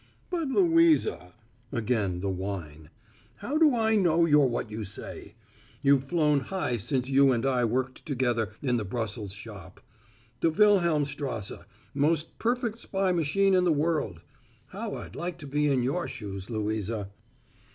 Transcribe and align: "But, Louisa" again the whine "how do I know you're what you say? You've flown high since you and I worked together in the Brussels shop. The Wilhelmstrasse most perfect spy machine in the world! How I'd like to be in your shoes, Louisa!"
"But, 0.31 0.47
Louisa" 0.47 1.35
again 1.71 2.21
the 2.21 2.29
whine 2.31 2.89
"how 3.35 3.59
do 3.59 3.75
I 3.75 3.95
know 3.95 4.25
you're 4.25 4.47
what 4.47 4.71
you 4.71 4.83
say? 4.83 5.35
You've 5.83 6.05
flown 6.05 6.39
high 6.39 6.77
since 6.77 7.07
you 7.11 7.31
and 7.31 7.45
I 7.45 7.65
worked 7.65 8.03
together 8.03 8.53
in 8.63 8.77
the 8.77 8.83
Brussels 8.83 9.31
shop. 9.31 9.79
The 10.39 10.49
Wilhelmstrasse 10.49 11.51
most 11.93 12.39
perfect 12.39 12.79
spy 12.79 13.11
machine 13.11 13.53
in 13.53 13.63
the 13.63 13.71
world! 13.71 14.23
How 14.69 14.95
I'd 14.95 15.15
like 15.15 15.37
to 15.37 15.45
be 15.45 15.67
in 15.67 15.83
your 15.83 16.07
shoes, 16.07 16.49
Louisa!" 16.49 17.11